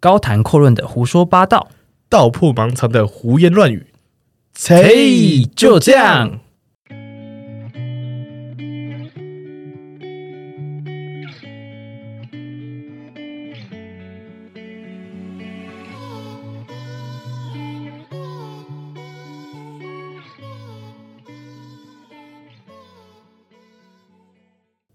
[0.00, 1.70] 高谈阔论的胡说八道，
[2.08, 3.88] 道破盲肠的胡言乱语。
[4.56, 6.38] 嘿，就这样。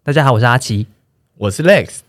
[0.02, 0.88] 大家好，我是阿奇。
[1.36, 2.00] 我是 Lex，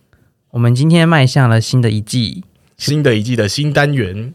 [0.51, 2.45] 我们今天迈向了新的一季，
[2.77, 4.35] 新的一季的新单元。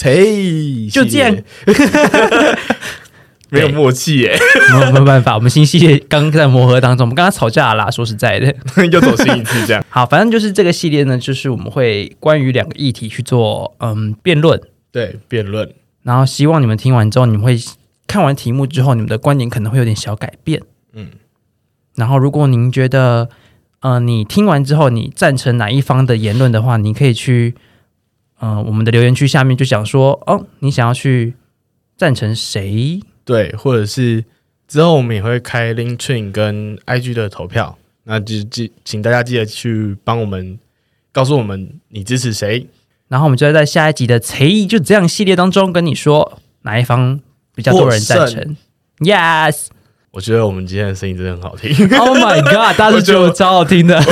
[0.00, 1.36] 嘿，就这样，
[3.50, 4.38] 没有默契耶，
[4.92, 7.90] 没有办法，我们新系列 刚在磨合当中，我们刚刚吵架啦。
[7.90, 8.54] 说实在的，
[8.92, 9.84] 又走新一次这样。
[9.88, 14.60] 好，反正就是这个系列呢，就是我们会关于两个议题去做嗯辩论，
[14.92, 15.68] 对，辩论。
[16.04, 17.58] 然后希望你们听完之后，你们会
[18.06, 20.62] 看完题目之后，你们的观点可能会有点小改变。
[20.92, 21.08] 嗯，
[21.96, 23.28] 然后如果您觉得
[23.80, 27.54] 呃你听完之后你赞成哪一方的言论的话，你可以去。
[28.40, 31.34] 呃，我们的留言区下面就讲说，哦，你想要去
[31.96, 33.00] 赞成谁？
[33.24, 34.24] 对，或者是
[34.68, 40.56] 之后我们也会开 Link Train 跟 IG 的投票，那就记，请大家记得去帮我们
[41.10, 42.68] 告诉我们你支持谁，
[43.08, 47.18] 然后我们就会在下一集的“谁就这样”系列当中跟你说哪一方
[47.56, 48.56] 比较多人赞成。
[49.00, 49.66] Yes。
[50.18, 51.70] 我觉得我们今天的声音真的很好听。
[51.96, 52.74] Oh my god！
[52.76, 53.96] 大家觉得我超好听的。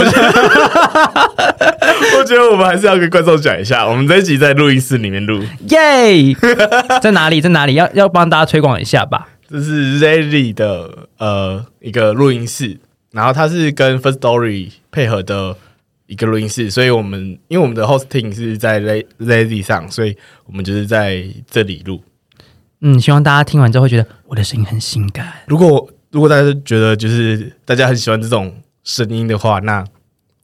[2.16, 5.42] 我觉得我们还是要跟观众讲一下，我们这一集在录音室里面录。
[5.68, 6.32] 耶！
[7.02, 7.40] 在哪里？
[7.40, 7.74] 在哪里？
[7.74, 9.30] 要要帮大家推广一下吧。
[9.50, 12.78] 这是 Zay 的呃一个录音室，
[13.10, 15.56] 然后它是跟 First Story 配合的
[16.06, 22.00] 一个录音室，所以我们因为我们的 hosting 是在 Zay 上，所以我们就是在这里录。
[22.82, 25.32] 嗯，希望大家听完之后会觉得我的声音很性感。
[25.46, 28.50] 如果如果大家觉得就是大家很喜欢这种
[28.84, 29.84] 声音的话，那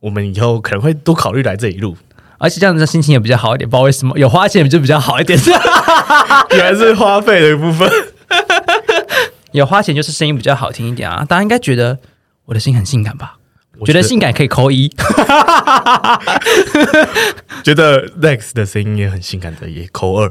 [0.01, 1.97] 我们以后可能会多考虑来这一路，
[2.37, 3.67] 而且这样子心情也比较好一点。
[3.67, 5.39] 不知道为什么有花钱就比较好一点，
[6.51, 7.91] 原来是花费的一部分。
[9.53, 11.25] 有花钱就是声音比较好听一点啊！
[11.27, 11.99] 大家应该觉得
[12.45, 13.37] 我的声音很性感吧？
[13.87, 14.91] 觉得性感可以扣一，
[17.65, 20.31] 觉得 Lex 的声音也很性感的也扣二，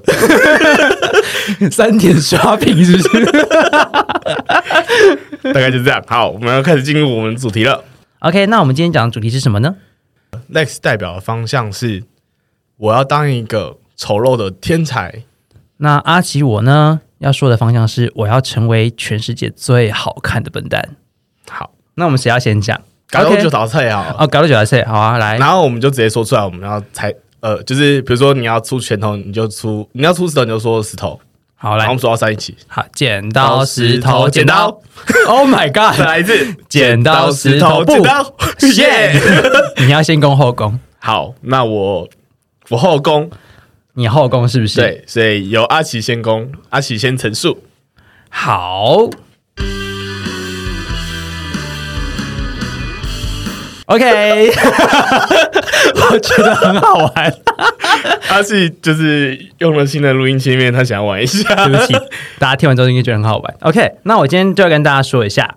[1.71, 3.09] 三点刷屏是不是？
[5.53, 6.03] 大概就这样。
[6.07, 7.83] 好，我们要开始进入我们主题了。
[8.19, 9.75] OK，那我们今天讲的主题是什么呢
[10.53, 12.03] ？Lex 代表的方向是
[12.77, 15.23] 我要当一个丑陋的天才。
[15.77, 20.95] 那阿奇我呢要说的方向是我要成为全世界最好看的笨蛋。
[21.49, 22.79] 好，那我们谁要先讲？
[23.09, 24.15] 搞到九淘菜啊？
[24.17, 24.85] 哦，搞到九淘菜？
[24.85, 31.19] 好啊，来，然后我们就直接说出来，我们要猜，呃，就是比如说你要出拳头，你就出；你要出石头，你就说石头。
[31.61, 32.57] 好，来，我们数到三一起。
[32.67, 34.81] 好，剪刀石头剪刀。
[35.27, 35.95] Oh my god！
[35.95, 38.03] 再来一次，剪刀石头布。
[38.77, 39.13] 耶！
[39.77, 40.79] 你要先攻后攻。
[40.97, 42.09] 好，那我
[42.69, 43.29] 我后攻，
[43.93, 44.81] 你后攻是不是？
[44.81, 47.63] 对，所以由阿奇先攻，阿奇先陈述。
[48.29, 49.07] 好。
[53.85, 54.49] OK，
[56.11, 57.33] 我觉得很好玩。
[58.21, 61.43] 他是就是用了新的录音界面，他想要玩一下。
[61.67, 61.93] 对不起，
[62.39, 63.55] 大家听完之后应该觉得很好玩。
[63.61, 65.55] OK，那我今天就要跟大家说一下，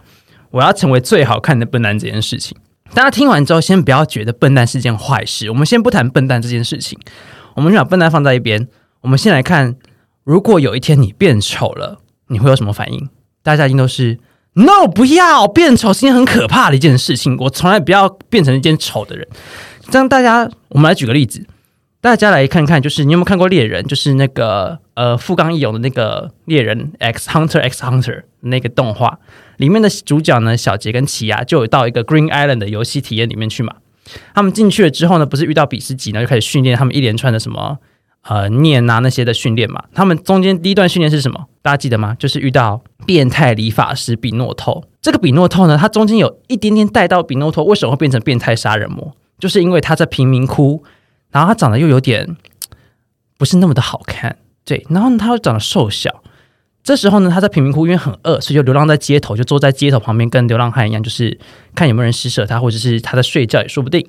[0.50, 2.56] 我要成为最好看的笨蛋这件事情。
[2.92, 5.50] 大家听完之后，先不要觉得笨蛋是件坏事。
[5.50, 6.98] 我们先不谈笨蛋这件事情，
[7.54, 8.68] 我们就把笨蛋放在一边。
[9.00, 9.76] 我们先来看，
[10.24, 11.98] 如果有一天你变丑了，
[12.28, 13.08] 你会有什么反应？
[13.42, 14.18] 大家一定都是。
[14.56, 17.36] No，不要变丑，是件很可怕的一件事情。
[17.40, 19.26] 我从来不要变成一件丑的人。
[19.90, 21.46] 这样，大家，我们来举个例子，
[22.00, 23.84] 大家来看看，就是你有没有看过猎人？
[23.86, 29.18] 就是那个呃，富冈义勇的那个猎人 X Hunter X Hunter 那个动画
[29.58, 33.76] 里面的主角呢，小杰跟奇亚就有到一个 Green Island 的游戏体验里面去嘛。
[34.34, 37.78] 他们进去了之后呢，不是遇到比斯吉呢，就开始训练他们一连串的什么。
[38.26, 41.44] 呃，念啊那些的训练嘛，他们中间第一段训练是什么？
[41.60, 42.16] 大家记得吗？
[42.18, 44.82] 就是遇到变态理发师比诺透。
[45.02, 50.82] 这个比诺透呢，他中间有一点点带到比诺透为什么会变成变态杀人魔，就是因为他在贫民窟，
[51.30, 52.36] 然后他长得又有点
[53.36, 56.22] 不是那么的好看，对，然后他又长得瘦小。
[56.82, 61.38] 这时候呢，他在贫民窟因为很饿，所以就流浪在街头，就坐在街头旁边跟流浪汉一样，就是
[61.74, 64.06] 看有没有人施舍他，或者是他在睡觉也说不定。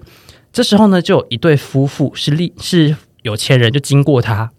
[0.52, 2.96] 这时候呢，就有一对夫妇是立是。
[3.26, 4.52] 有钱人就经过他，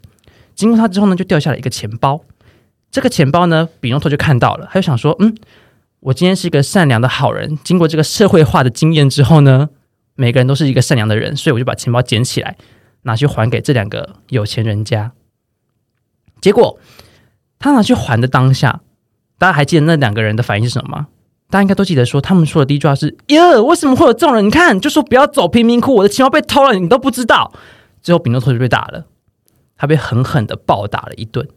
[0.57, 2.21] 经过他之后呢，就掉下了一个钱包。
[2.91, 5.33] 这个钱包呢，比诺托就看到了，他就想说：“嗯，
[6.01, 7.57] 我今天是一个善良的好人。
[7.63, 9.69] 经过这个社会化的经验之后呢，
[10.17, 12.57] 每个人都是一个善良的人，所以我就把钱包捡起来，
[13.03, 15.13] 拿去还给这两个有钱人家。
[16.41, 16.79] 结果
[17.59, 18.81] 他拿去还的当下，
[19.39, 21.07] 大家还记得那两个人的反应是什么吗？
[21.49, 24.47] 大家应该都记得，说他们说的第一句话是：‘耶，为什么会有这种人？
[24.47, 27.53] 你看，就说不要走贫民窟，我的钱包被偷了，你都不知道。’”
[28.03, 29.07] 最后比诺托就被打了，
[29.77, 31.49] 他被狠狠的暴打了一顿。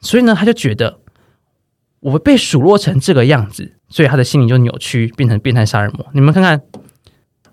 [0.00, 0.98] 所以呢，他就觉得
[2.00, 6.06] 我被数落成这个样子，所以他的心灵就扭曲，变成变态杀人魔。
[6.12, 6.60] 你们看看，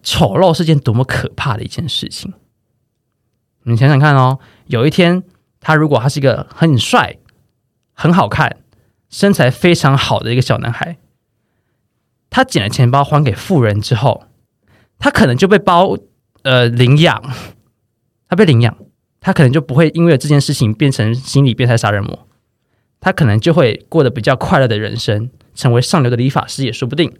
[0.04, 2.34] 丑陋是件多么可怕的一件事情。
[3.64, 5.24] 你想想看哦，有一天
[5.60, 7.18] 他如果他是一个很帅、
[7.94, 8.58] 很好看、
[9.10, 10.98] 身材非常好的一个小男孩，
[12.30, 14.26] 他捡了钱包还给富人之后，
[15.00, 15.98] 他可能就被包
[16.42, 17.24] 呃领养，
[18.28, 18.78] 他被领养，
[19.22, 22.28] 他可能就不会因为这件事情变成心理变态杀人魔。
[23.00, 27.14] 他可能就会过得比较快乐的人生，成为上流的理发师也说不定。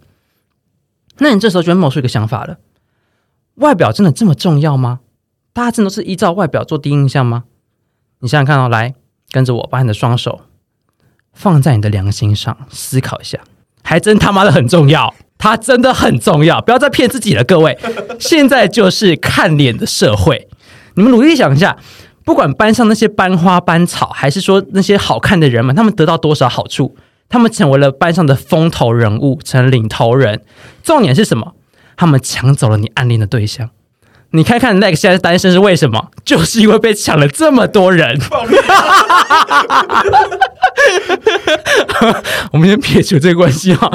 [1.18, 2.58] 那你这时候就会冒出一个想法了：
[3.56, 5.00] 外表真的这么重要吗？
[5.52, 7.44] 大家真的是依照外表做第一印象吗？
[8.20, 8.94] 你想想看哦，来
[9.30, 10.40] 跟着我，把你的双手
[11.32, 13.38] 放在你的良心上，思考一下，
[13.82, 17.78] 还真他妈的很重要，它真的很重要，不要再骗自己了，各位。
[18.18, 20.48] 现在就是看脸的社会，
[20.94, 21.76] 你们努力想一下。
[22.24, 26.96] 不管班上那些班花班草，还是说那些好看的人们，他们得到多少好处？
[27.28, 30.42] 他们成为了班上的风头人物，成领头人。
[30.82, 31.52] 重点是什么？
[31.96, 33.70] 他们抢走了你暗恋的对象。
[34.30, 36.10] 你看看 Lex 现在单身是为什么？
[36.24, 38.18] 就是因为被抢了这么多人。
[42.50, 43.90] 我们先撇除这个关系哈，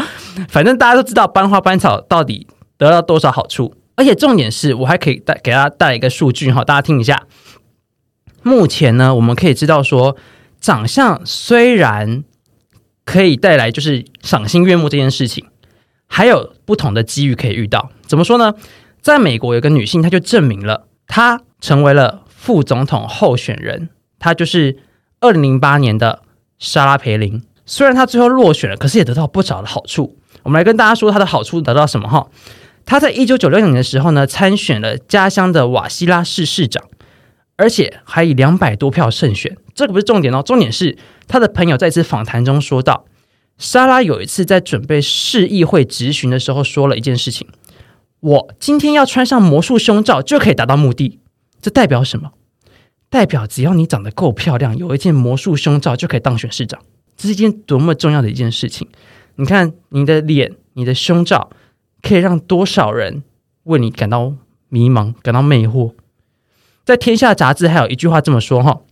[0.48, 2.48] 反正大家都知道班花班草到底
[2.78, 3.76] 得到多少好处。
[3.96, 7.24] 而且重点是我还可以带给大家带来一个数据哈，大家听一下。
[8.42, 10.16] 目前呢，我们可以知道说，
[10.62, 12.24] 长相虽然
[13.04, 15.48] 可以带来就是赏心悦目这件事情，
[16.08, 17.90] 还有不同的机遇可以遇到。
[18.06, 18.54] 怎么说呢？
[19.02, 23.90] 在美国有个女性，她就证明了她成为了副总统候选人，
[24.20, 24.78] 她就是
[25.20, 26.22] 二零零八年的
[26.60, 27.42] 莎拉培林。
[27.66, 30.16] 虽然她最后落选了，可是也得到不少的好处。
[30.44, 32.28] 我们来跟大家说她的好处得到什么哈？
[32.86, 36.84] 她在一九九六年的时候呢，参选了家乡的瓦西拉市市长。
[37.56, 40.42] 而且还以两百多票胜选，这个不是重点哦。
[40.42, 43.04] 重点是她的朋友在一次访谈中说到，
[43.60, 47.46] 莎拉有一次在准备市议会质询的时候说了一件事情
[48.22, 51.20] ：“我今天要穿上魔术胸罩就可以达到目的。”
[51.62, 52.32] 这代表什么？
[53.10, 56.82] 代表只要你长得够漂亮，有一件魔术胸罩就可以当选市长。
[57.18, 58.88] 这是一件多么重要的一件事情！
[59.36, 61.50] 你看你的脸，你的胸罩
[62.02, 63.24] 可以让多少人
[63.64, 64.36] 为你感到
[64.70, 65.94] 迷茫，感到魅惑。
[66.86, 68.84] 在天下杂志还有一句话这么说哈：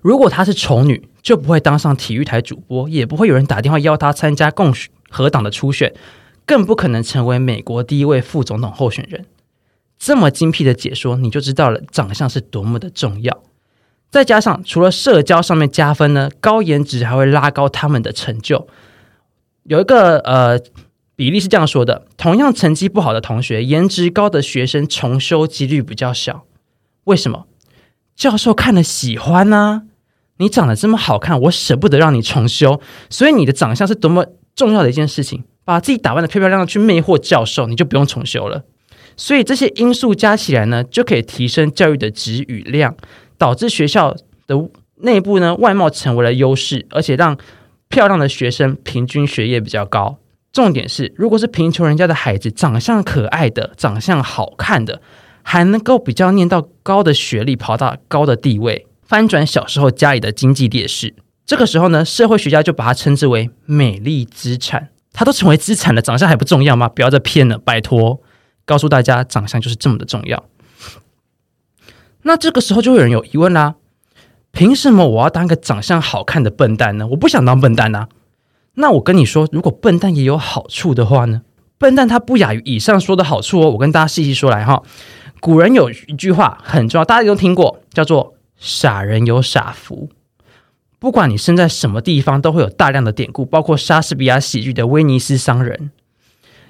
[0.00, 4.74] 如果她是丑女，就不会当上体育台主播，也不会有人打电话邀他参加共
[5.08, 5.94] 和党的初选，
[6.44, 9.26] 更不可能成为美国第一位副总统候选人。
[9.98, 13.42] 这么精辟的解说，你就知道了长相是多么的重要。
[14.10, 18.66] 再加上除了社交上面加分呢，高颜值还会拉高他们的成就。
[19.62, 20.58] 有一个呃
[21.14, 26.44] 比例是这样说的：同样成绩不好的同学，颜值高的学生重修几率比较小。
[27.04, 27.46] 为什么
[28.16, 29.84] 教授看了喜欢呢？
[30.42, 32.80] 你长得这么好看，我舍不得让你重修。
[33.08, 38.64] 所以你的长相是多么重要的一件事情，把自己打扮的漂漂亮亮去魅惑教授，你就不用重修了。
[39.16, 42.96] 所以这些因素加起来呢，就可以提升教育的质与量，
[43.38, 44.16] 导致学校
[44.48, 47.38] 的内部呢外貌成为了优势，而且让
[47.88, 50.18] 漂亮的学生平均学业比较高。
[50.52, 55.00] 重点是，如果是贫穷人家的孩子，长相可爱的，长相好看的。
[55.44, 61.14] 还能够比较念到高的学历，跑到高的地位，翻转小时候家里的经济劣势。
[61.44, 64.88] 这个时候呢，社会学家就把它称之为美丽资产。
[65.12, 66.88] 它都成为资产了，长相还不重要吗？
[66.88, 68.22] 不要再骗了，拜托！
[68.64, 70.42] 告诉大家，长相就是这么的重要。
[72.22, 73.74] 那这个时候就会有人有疑问啦：
[74.50, 77.06] 凭什么我要当个长相好看的笨蛋呢？
[77.08, 78.08] 我不想当笨蛋啊！
[78.76, 81.42] 那我跟你说，如果笨蛋也有好处的话呢？
[81.76, 83.68] 笨蛋他不亚于以上说的好处哦。
[83.72, 84.82] 我跟大家细细说来哈。
[85.40, 90.08] 古人有一句话很重要，大家都听过，叫做“傻人有傻福”。
[91.00, 95.76] 不管你生在什么地方，都会有大量的典故，包括莎士比亚喜剧的《威尼斯商人》，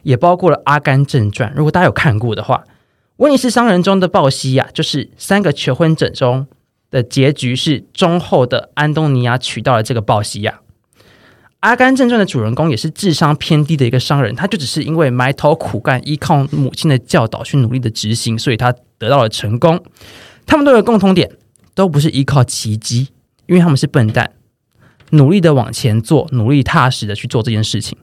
[0.03, 1.51] 也包括了《阿甘正传》。
[1.55, 2.65] 如果大家有看过的话，
[3.17, 6.47] 《威尼斯商人》中的鲍西亚就是三个求婚者中
[6.91, 10.61] 的结局是忠厚的安东尼亚娶到了这个鲍西亚。
[11.61, 19.85] 《阿甘正传》的主人公也是智商偏低的一个商人，他就只是因为埋头苦干，依靠母亲的教导去努力的执行，所以他得到了成功。
[20.47, 21.31] 他们都有共同点，
[21.75, 23.09] 都不是依靠奇迹，
[23.47, 24.33] 因为他们是笨蛋，
[25.11, 27.99] 努力的往前做，努力踏实的去做这件事情。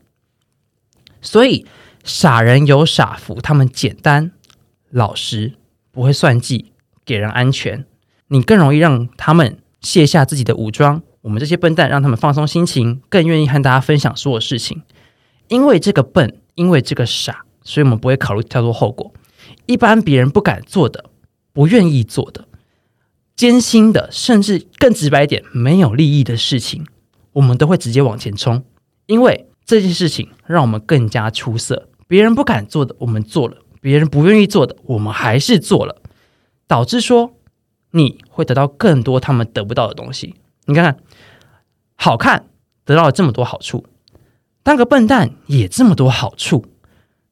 [1.22, 1.66] 所以
[2.04, 4.32] 傻人有傻福，他们简单
[4.90, 5.54] 老实，
[5.92, 6.72] 不会算计，
[7.04, 7.86] 给人安全，
[8.28, 11.02] 你更容易让他们卸下自己的武装。
[11.22, 14.82] 我们这些笨蛋让他们放松心情，更愿意和大家分享所有事情。
[15.50, 19.14] 因为这个笨，因为这个傻，所以我们不会考虑太多后果。
[19.66, 21.10] 一般别人不敢做的，
[21.52, 22.48] 不愿意做的、
[23.40, 26.86] 艰辛的，甚至更直白一点，没有利益的事情，
[27.32, 28.66] 我们都会直接往前冲，
[29.06, 31.88] 因为这件事情让我们更加出色。
[32.06, 36.02] 别人不敢做的，我们做了；别人不愿意做的，我们还是做了，
[36.68, 37.32] 导致说
[37.92, 40.36] 你会得到更多他们得不到的东西。
[40.66, 40.98] 你看看，
[41.96, 42.48] 好看
[42.84, 43.86] 得到了这么多好处，
[44.64, 46.66] 当个笨蛋也这么多好处。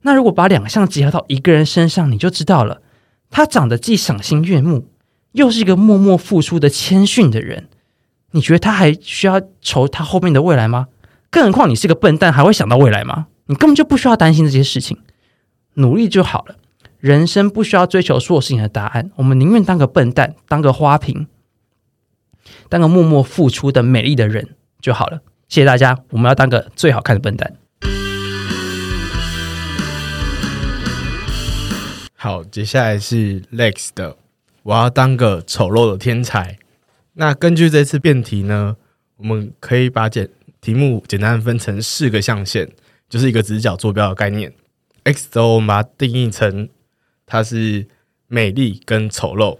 [0.04, 2.82] 那如果把两项结合到一个人身上，你就知道了，
[3.30, 4.88] 他长得既赏心悦目，
[5.32, 7.68] 又是一个默默付出的谦逊的人。
[8.32, 10.88] 你觉得他还需要愁他后面的未来吗？
[11.30, 13.28] 更何况你是个笨蛋，还会想到未来吗？
[13.46, 14.98] 你根本就不需要担心这些事情，
[15.76, 16.56] 努力就好了。
[17.00, 21.28] 人生不需要追求所有事情的答案，我们宁愿当个笨蛋，当个花瓶，
[22.70, 25.22] 当个默默付出的美丽的人就好了。
[25.48, 27.54] 谢谢大家，我们要当个最好看的笨蛋。
[32.16, 34.18] 好，接下来是 Lex 的，
[34.68, 36.58] 我要当个丑陋的天才。
[37.14, 38.76] 那根据这次辩题呢，
[39.16, 42.68] 我们可以把简题目简单分成四个象限，
[43.08, 44.54] 就是一个直角坐标的概念。
[45.06, 46.68] X 轴我们把它定义成
[47.26, 47.88] 它是
[48.28, 49.58] 美丽跟丑陋，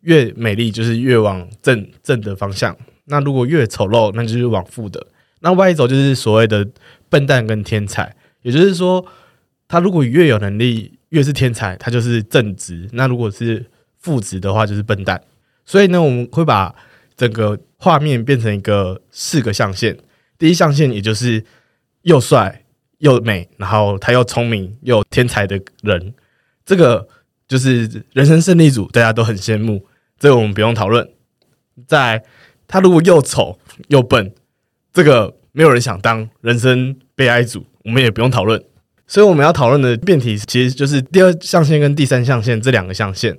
[0.00, 5.06] 越美丽就是越往正正的方向，那如果越丑陋，那就是往负的。
[5.42, 6.68] 那 Y 轴就是所谓的
[7.08, 9.06] 笨蛋跟天才，也就是说，
[9.68, 10.94] 他如果越有能力。
[11.10, 13.66] 越是天才，他就是正直；那如果是
[14.00, 15.22] 副职的话，就是笨蛋。
[15.64, 16.74] 所以呢，我们会把
[17.16, 19.96] 整个画面变成一个四个象限。
[20.36, 21.44] 第一象限，也就是
[22.02, 22.64] 又帅
[22.98, 26.14] 又美，然后他又聪明又天才的人，
[26.64, 27.06] 这个
[27.46, 29.86] 就是人生胜利组，大家都很羡慕。
[30.18, 31.08] 这个我们不用讨论。
[31.86, 32.22] 在
[32.66, 34.32] 他如果又丑又笨，
[34.92, 38.62] 这个没有人想当人生悲哀组，我们也不用讨论。
[39.06, 43.38] 所以我们要讨论的辩题其实就是第二象限跟第三象限这两个象限，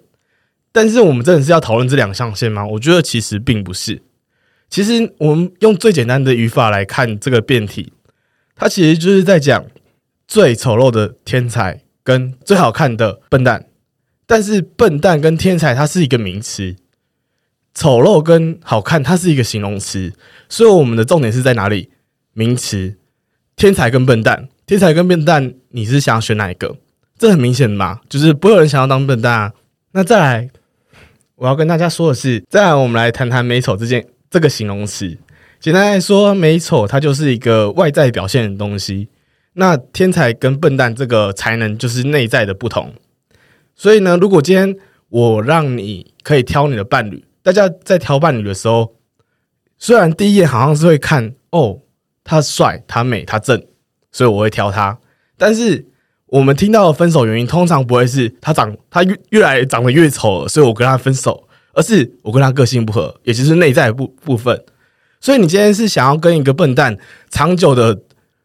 [0.72, 2.66] 但是我们真的是要讨论这两个象限吗？
[2.66, 4.02] 我觉得其实并不是。
[4.70, 7.92] 其实我们用最简单的语法来看这个辩题，
[8.56, 9.66] 它其实就是在讲
[10.28, 13.68] 最丑陋的天才跟最好看的笨蛋。
[14.26, 16.78] 但是笨蛋跟天才它是一个名词，
[17.74, 20.14] 丑陋跟好看它是一个形容词。
[20.48, 21.90] 所以我们的重点是在哪里？
[22.32, 22.96] 名词，
[23.58, 24.48] 天才跟笨蛋。
[24.66, 26.78] 天才跟笨蛋，你是想要选哪一个？
[27.20, 29.54] 这很明显嘛，就是不会有人想要当笨蛋啊。
[29.92, 30.50] 那再来，
[31.42, 35.18] 我要跟大家说的是，再来我们来谈谈美丑这件这个形容词。
[35.60, 39.10] 简单来说，美丑它就是一个外在表现的东西。
[39.54, 42.94] 那天才跟笨蛋这个才能就是内在的不同。
[43.76, 44.78] 所以呢，如果今天
[45.10, 48.94] 我让你可以挑你的伴侣，大家在挑伴侣的时候，
[49.80, 51.80] 虽然第一眼好像是会看哦，
[52.24, 53.66] 他帅，他美，他正。
[54.12, 55.00] 所以我会挑他，
[55.40, 55.88] 但是
[56.32, 64.64] 我们听到的分手原因通常不会是他长他越越来长得越丑，所以我跟他分手，而是我跟他个性不合，也就是内在部部分。
[65.20, 66.98] 所以你今天是想要跟一个笨蛋
[67.30, 68.00] 长久的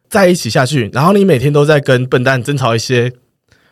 [0.09, 3.13] 在一起下去，然后你每天都在跟笨蛋争吵一些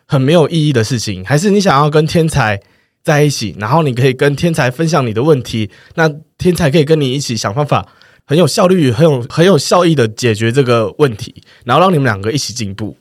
[0.06, 2.58] 很没有意义的事情，还是你想要跟天才
[3.04, 7.86] 在一起，然后你可以跟天才分享你的问题，那天才可以跟你一起想办法。
[8.28, 11.32] 很有效率、很有很有效益的解决这个问题，
[11.64, 12.96] 然后让你们两个一起进步。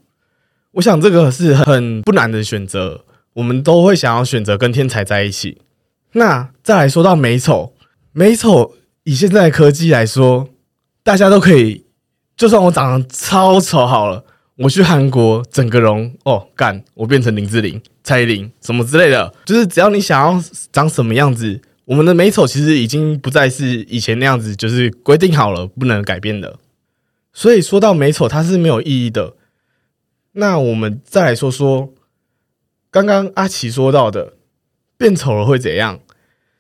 [0.76, 5.62] 我想这个是很不难的选择，我们都会想要选择跟天才在一起。
[6.14, 7.74] 那再来说到美丑，
[8.12, 10.50] 美丑以现在的科技来说，
[11.02, 11.86] 大家都可以，
[12.36, 14.26] 就算我长得超丑好了，
[14.58, 21.62] 我去韩国整个容哦干，我变成林志玲、蔡依林什么之类的，就是只要你想要长什么样子。
[21.86, 26.58] 我们的美丑其实已经不再是以前那样子，就是规定好了不能改变的。
[27.32, 29.36] 所以说到美丑，它是没有意义的。
[30.38, 31.94] 那我们再来说说
[32.92, 34.34] 刚刚阿奇说到的，
[34.98, 36.00] 变丑了会怎样？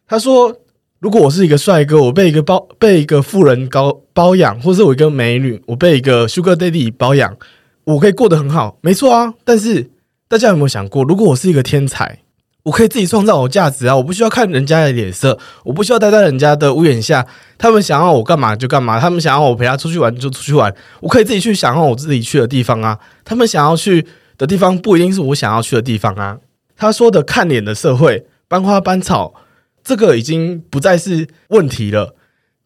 [0.07, 0.61] 他说，
[0.99, 7.37] 如果我是一个帅哥，我被一个包被一个富人高包养，或是我一个美女，我被一个 Sugar Daddy 包养，
[7.83, 9.33] 我可以过得很好，没错啊。
[9.43, 9.89] 但是
[10.27, 12.19] 大家有没有想过，如果我是一个天才？
[12.65, 13.95] 我可以自己创造我价值啊！
[13.95, 17.25] 我不需要看人家的脸色，我不需要待在人家的屋檐下。
[17.59, 20.73] 他们想要我干嘛就干嘛，他们想要我陪他出去玩就出去玩。
[20.99, 22.99] 我可以自己去想要我自己去的地方啊！
[23.23, 26.39] 他们想要去的地方不一定是我想要去的地方啊！
[26.75, 29.35] 他说的看脸的社会，搬花搬草，
[29.83, 32.15] 这个已经不再是问题了。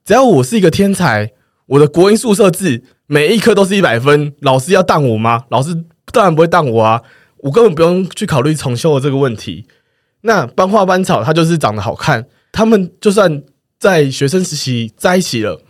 [0.05, 1.33] 只要我是一个天才，
[1.65, 5.43] 我的国音宿舍字每一科都是一百分，老师要当我吗？
[5.49, 5.75] 老师
[6.13, 7.01] 当然不会当我啊！
[7.39, 9.65] 我根本不用去考虑重修的这个问题。
[10.21, 12.25] 那班花班草，他就是长得好看。
[12.51, 13.43] 他们就算
[13.77, 15.61] 在学生时期在一起了，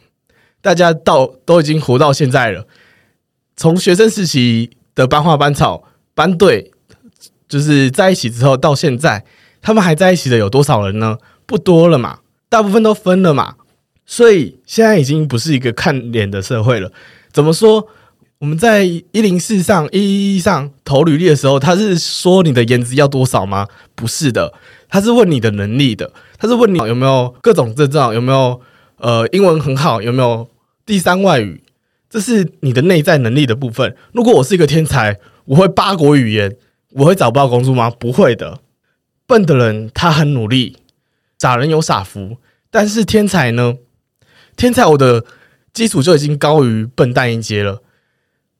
[0.61, 2.65] 大家到都已经活到现在了。
[3.55, 6.71] 从学生时期的班花班草班队，
[7.47, 9.25] 就是在一起之后到现在，
[9.61, 11.17] 他们还在一起的有多少人呢？
[11.45, 13.55] 不多了嘛，大部分都分了嘛。
[14.05, 16.91] 所以现在已经不是一个看脸的社会了。
[17.31, 17.87] 怎么说？
[18.39, 23.67] 我们在一零四上、一一一上投履历的时候，他是说你的颜值要多少吗？
[23.95, 24.53] 不是的，
[24.87, 28.61] 他是问你的能力的，他是问你有没有各种证照，有没有
[28.95, 30.49] 呃英文很好，有没有
[30.85, 31.61] 第三外语，
[32.09, 33.93] 这是你的内在能力的部分。
[34.13, 36.55] 如果我是一个天才，我会八国语言，
[36.91, 37.89] 我会找不到工作吗？
[37.89, 38.59] 不会的。
[39.27, 40.77] 笨的人他很努力，
[41.37, 42.37] 傻人有傻福，
[42.71, 43.75] 但是天才呢？
[44.55, 45.25] 天才我的
[45.73, 47.81] 基础就已经高于笨蛋一阶了。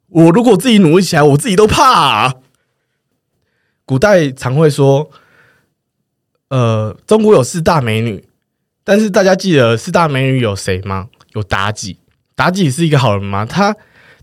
[0.09, 2.33] 我如果自己努力起来，我自己都怕。
[3.85, 5.09] 古代常会说，
[6.49, 8.23] 呃，中国有四大美女，
[8.83, 11.07] 但是大家记得四大美女有谁吗？
[11.33, 11.97] 有妲己。
[12.35, 13.45] 妲己是一个好人吗？
[13.45, 13.75] 她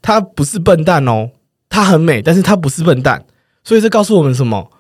[0.03, 1.31] 她不是笨蛋哦，
[1.69, 3.25] 她很美，但是她不是笨蛋。
[3.63, 4.71] 所以这告诉我们什么？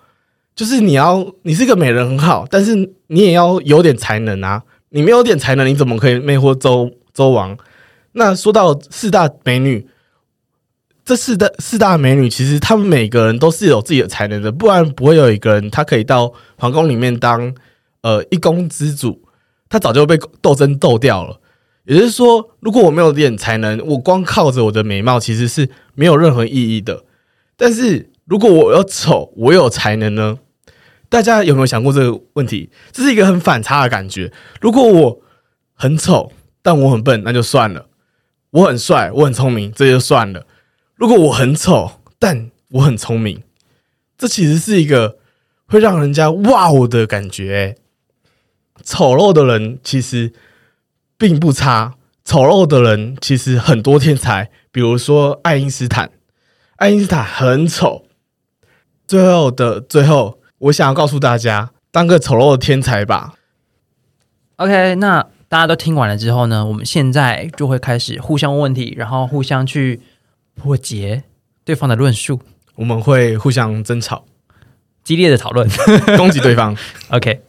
[0.54, 2.74] 就是你要你是个美人很好，但是
[3.08, 4.62] 你也要有点才能啊。
[4.88, 7.56] 你没有点才能，你怎么可以魅惑周周王？
[8.12, 9.86] 那说到四大美女。
[11.06, 17.54] 这四大四大美女，其实她们每个人都是有自己的才能的，不然不会有一个人她可以到皇宫里面当
[18.00, 19.22] 呃一宫之主，
[19.68, 21.40] 她早就被斗争斗掉了。
[21.84, 27.04] 也就是说，如果我没有点才能，我光靠着我的美貌，其实是没有任何意义的。
[27.56, 30.38] 但是如果我要丑，我有才能呢？
[31.08, 32.68] 大家有没有想过这个问题？
[32.90, 34.32] 这是一个很反差的感觉。
[34.60, 35.20] 如果我
[35.74, 36.32] 很丑，
[36.62, 37.82] 但我很笨，那就算了；
[38.50, 40.44] 我很帅，我很聪明，这就算了。
[40.96, 43.42] 如果我很丑，但我很聪明，
[44.16, 45.18] 这其实是一个
[45.66, 47.76] 会让人家哇哦的感觉。
[48.82, 50.32] 丑陋的人其实
[51.18, 56.10] 并不差，丑陋的人其实很多天才，比如说爱因斯坦。
[56.76, 58.06] 爱因斯坦很丑，
[59.06, 63.34] 最后的最后，我想要告诉大家，当个丑陋的天才吧。
[64.56, 70.00] OK，那大家都听完了之后呢，我们现在就会开始互相问问题，然后互相去。
[70.56, 71.22] 破解
[71.64, 72.40] 对方的论述，
[72.74, 74.24] 我们会互相争吵，
[75.04, 75.68] 激烈的讨论，
[76.16, 76.76] 攻击对方。
[77.10, 77.40] OK，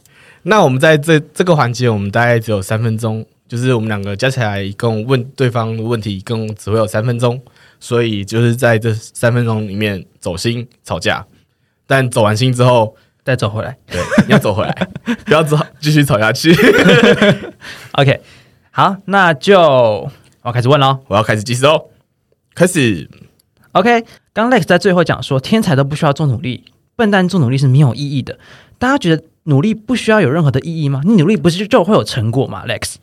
[0.44, 7.42] 那我们在这这个环节，我们大概只有三分钟，就是我们两个加起来一共问对方的问题，一共只会有三分钟，
[7.80, 11.26] 所以就是在这三分钟里面走心吵架，
[11.88, 14.88] 但走完心之后再走回来，对，要走回来，
[15.26, 16.54] 不要走，继续吵下去。
[17.94, 18.20] OK，
[18.72, 20.12] 好，那就我
[20.46, 21.86] 要开始问喽，我要开始计时哦。
[22.58, 23.08] 开始
[23.74, 24.04] ，OK。
[24.34, 26.64] 刚 Lex 在最后讲说，天才都不需要做努力，
[26.96, 28.40] 笨蛋做努力是没有意义的。
[28.80, 31.04] 大家觉得努力不需要有任何的意义吗？
[31.06, 32.96] 你努力不是就会有成果吗？Lex，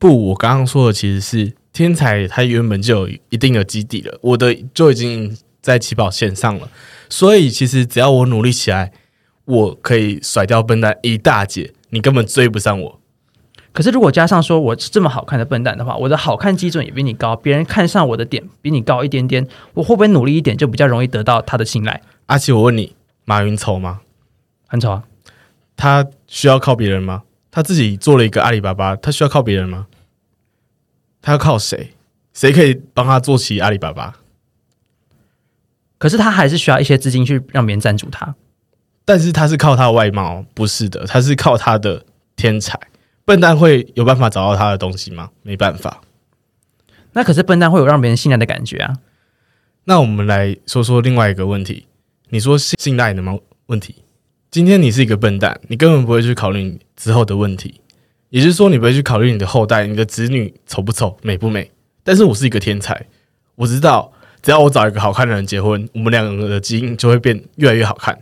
[0.00, 6.68] 不，我刚刚说的其实是天才，他原本就有一定的基底了，我的就已经在起跑线上了。
[7.08, 8.90] 所以其实只要我努力起来，
[9.44, 13.00] 我可以甩掉笨蛋一大截，你根本追不上我。
[13.76, 22.00] 可是，如果加上说我是这么好看的笨蛋的话，我的好看基准也比你高，别人看上我的点比你高一点点，我会不会努力一点就比较容易得到他的青睐？
[22.24, 24.00] 阿奇，我问你，马云丑吗？
[24.66, 25.02] 很丑啊。
[25.76, 27.24] 他需要靠别人吗？
[27.50, 29.88] 他自己做了一个阿里巴巴，他需要靠别人吗？
[31.20, 31.92] 他要靠谁？
[32.32, 34.14] 谁可以帮他做起阿里巴巴？
[35.98, 38.34] 可是他还是需要一些资金去让别人赞助他。
[39.04, 42.80] 但是他是靠他的外貌，不是的，他是靠他的天才。
[43.26, 45.30] 笨蛋会有办法找到他的东西吗？
[45.42, 46.00] 没办法。
[47.12, 48.98] 那可是笨蛋会有让别人信赖的感觉啊。
[49.84, 51.86] 那我们来说说另外一个问题。
[52.28, 53.36] 你说信信赖的吗？
[53.66, 53.96] 问题。
[54.50, 57.80] 今天你是一个笨蛋，你根本不会去考虑你之后的问题，
[58.30, 61.70] 也就是说，你不会去考虑你的后代、你的子女丑不丑、美不美。
[62.04, 63.06] 但是我是一个天才，
[63.56, 68.16] 我知道，只要我找一个好看的人结婚，我们两个的基因就会变越来越好看。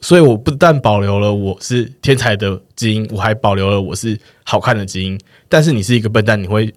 [0.00, 5.18] 所以我不但保留了我是天才的基因，我还保留了我是好看的基因。
[5.48, 6.72] 但是你是一个笨蛋，你会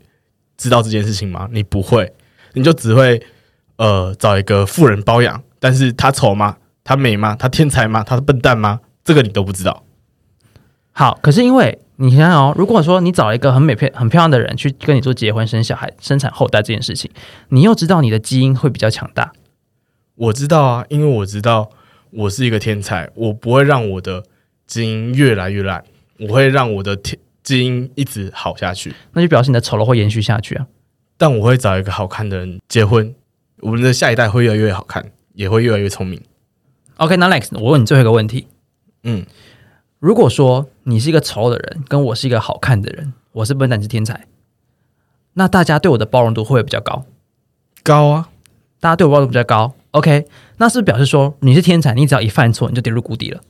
[0.58, 1.48] 知道这件事情吗？
[1.52, 2.12] 你不会，
[2.54, 3.22] 你就只会
[3.76, 5.44] 呃找一个富人包养。
[5.60, 6.58] 但是他丑吗？
[6.84, 7.36] 他美吗？
[7.38, 8.04] 他天才吗？
[8.04, 8.80] 他是笨蛋吗？
[9.04, 9.84] 这个你都不知道。
[10.92, 17.12] 好，可是因为你想想哦，如果说你找一个很美、漂很漂亮的人去跟你做结婚、生小孩、生产后代这件事情，
[17.50, 19.32] 你又知道你的基因会比较强大。
[20.16, 21.70] 我知道啊，因为我知道。
[22.12, 24.24] 我是一个天才，我不会让我的
[24.68, 25.84] 基因越来越烂，
[26.20, 28.94] 我会让我的天基因一直好下去。
[29.14, 30.68] 那就表示你的丑陋会延续下去啊！
[31.18, 33.14] 但我会找一个好看的人结婚，
[33.60, 36.22] 我们的下一代会越来越好看，也会越来越聪明。
[36.98, 38.48] OK，那 Next，我问你最后一个问题。
[39.04, 39.26] 嗯，
[40.00, 44.28] 如果说你是一个丑的人，跟我是一个好看的人，我是笨蛋是天才，
[45.34, 47.06] 那大家对我的包容度会不会比较高？
[47.84, 48.30] 高啊！
[48.80, 49.74] 大家对我包容度比较高。
[49.92, 50.26] OK，
[50.58, 53.42] 那是表示说你是天才，你只要一犯错你就跌入谷底了。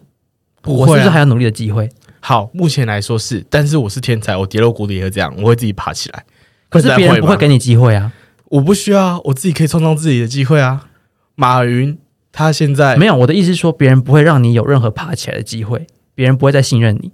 [0.61, 1.89] 不会啊我是不是还有努力的机会？
[2.19, 6.23] 好，目前来说是，但是我是天才，我跌入谷底也会这样，我会自己爬起来。
[6.69, 8.13] 可是别人不会给你机会啊。
[8.45, 10.87] 我不需要，我自己可以创造自己的机会啊。
[11.35, 11.97] 马云
[12.31, 17.11] 他现在没有，我的意思是说，别人不会让你有任何爬起来的机会，别人不会再信任你。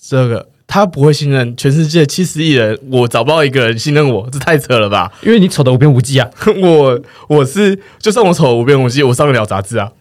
[0.00, 5.12] 这个他不会信任全世界七十亿人，我找不到一个人信任我，这太扯了吧？
[5.22, 6.28] 因为你丑的无边无际啊！
[6.60, 9.92] 我我是就算我丑无边无际，我上得了杂志啊。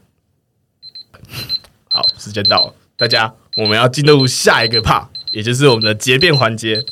[1.89, 6.83] 好，时间到了，大家我们要进入下一个 part，也就是我们的结辩环节。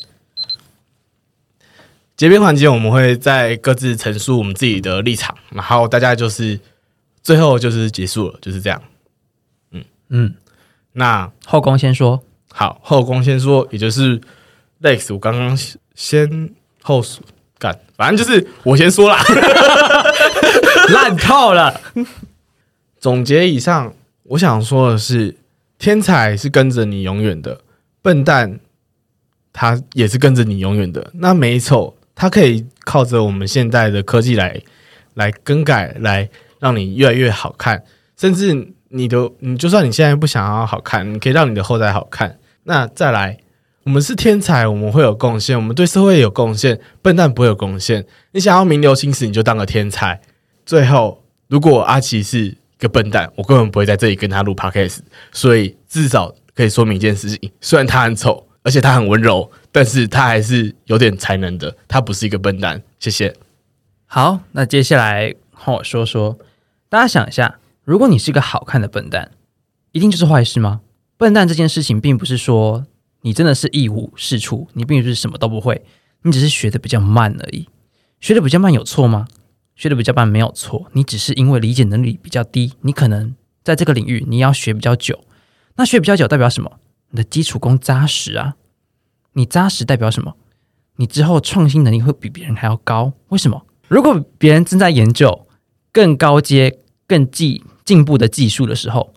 [2.15, 6.59] 结辩环节，我们会在各自陈述我们自己的立场，然后大家就是
[7.23, 8.81] 最后就是结束了，就是这样。
[10.09, 10.35] 嗯，
[10.91, 12.23] 那后宫先说，
[12.55, 14.21] 好，后宫先说，也就是
[14.83, 15.57] Lex，我刚刚
[15.95, 16.51] 先
[16.83, 17.21] 后数
[17.57, 19.17] 干，反正就是我先说啦。
[20.93, 21.81] 烂透了。
[22.99, 23.91] 总结以上，
[24.23, 25.35] 我想说的是，
[25.79, 27.61] 天才是跟着你永远的，
[28.03, 28.59] 笨蛋
[29.51, 31.09] 他也是跟着你永远的。
[31.15, 34.61] 那美丑，它可以靠着我们现代的科技来
[35.15, 37.83] 来更改，来让你越来越好看，
[38.15, 42.37] 甚至你的你就算你现在不想要好看，你可以让你的后代好看。
[42.63, 43.37] 那再来，
[43.83, 48.05] 我们是天才，我们会有贡献，我们对社会有贡献，笨蛋不会有贡献。
[48.31, 50.21] 你想要名留青史，你就当个天才。
[50.65, 54.99] 最后，如果阿奇是一个笨蛋，我根本不会在这里跟他录 podcast，
[55.31, 62.81] 所以至少可以说明一件事情：虽然他很丑，而且他很温柔，但是他还是有点才能的，他不是一个笨蛋。
[62.99, 63.35] 谢谢。
[64.05, 66.37] 好，那接下来换我说说，
[66.87, 69.31] 大家想一下，如果你是一个好看的笨蛋，
[69.91, 70.79] 一定就是坏事吗？
[71.17, 72.85] 笨蛋这件事情，并不是说
[73.21, 75.85] 你真的是一无是处，你并不是什么都不会，
[76.23, 77.67] 你只是学的比较慢而已。
[78.19, 79.27] 学的比较慢有错吗？
[79.75, 85.23] 学的比较慢没有错，你只是因为理解能力比较低，你可能在这个领域你要学比较久。
[85.75, 86.79] 那学比较久代表什么？
[87.09, 88.55] 你的基础功扎实啊。
[89.33, 90.35] 你扎实代表什么？
[90.97, 93.13] 你之后创新能力会比别人还要高。
[93.29, 93.65] 为什么？
[93.87, 95.47] 如果别人正在研究
[95.91, 99.13] 更高阶、更技进步的技术的时候，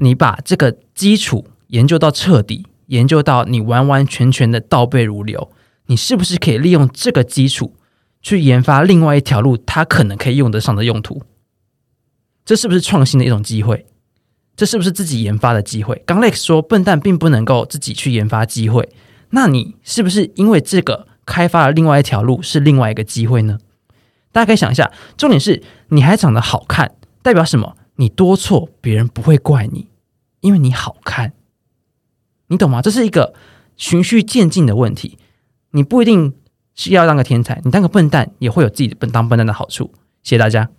[0.00, 5.52] 你把这个基础研究到彻底，研究到你完完全全的倒背如流，
[5.86, 7.74] 你是不是可以利用这个基础
[8.22, 11.22] 去研发另外一条路，它可能可以用得上的用途？
[12.44, 13.86] 这是不是创新的一种机会？
[14.56, 16.02] 这是不是自己研发的机会？
[16.06, 18.88] 刚 Lex 说，笨蛋并不能够自己去研发机会，
[19.30, 23.58] 那你是不是因为这个开发了另外一条路，是另外一个机会呢？
[24.32, 27.76] 大家可以想一下，重点是你还长得好看，代表什么？
[27.96, 29.89] 你多错，别人不会怪你，
[30.40, 31.34] 因为你好看，
[32.46, 32.80] 你懂吗？
[32.80, 33.34] 这是一个
[33.76, 35.18] 循序渐进的问题。
[35.72, 36.34] 你不一定
[36.74, 39.92] 是要当个天才，你当个笨蛋也会有自己的笨当笨蛋的好处。
[40.22, 40.70] 谢谢大家。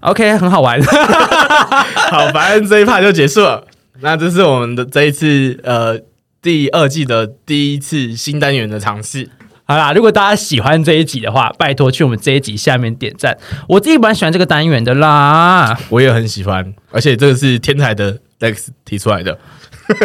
[0.00, 0.82] OK，很好玩。
[2.10, 3.66] 好，反正这一趴就结束了。
[4.00, 6.00] 那这是我们的这一次呃
[6.42, 9.30] 第二季的第一次新单元的尝试。
[9.70, 13.36] 好啦，如果大家喜欢这一集的话，拜托去我们这一集下面点赞。
[13.68, 19.38] 我自己蛮喜欢这个单元的啦，我也很喜欢，而且这个是天才的 Lex 提出来的，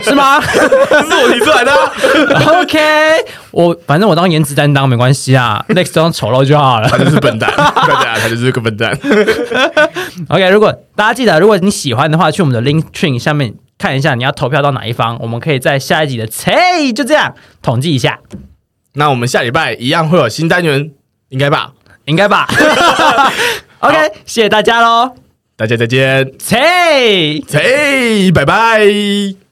[0.03, 2.59] 是吗这 是我提出来的啊。
[2.59, 2.79] ？OK，
[3.51, 6.89] 我反正我当颜值担当没关系啊，Next 当丑陋就好了。
[6.89, 8.91] 他就是笨蛋，大家他就是个笨蛋。
[10.27, 18.19] OK，如果大家记得，如果你喜欢的话，去我们的 Link Tree 下面看一下你要投票到哪一方，我们可以在下一集的猜就这样统计一下，
[18.93, 20.91] 那我们下礼拜一样会有新单元，
[21.29, 21.73] 应该吧？
[22.05, 22.47] 应该吧？
[23.79, 25.15] OK，谢谢大家喽，
[25.55, 29.42] 大家再见，切切，拜拜。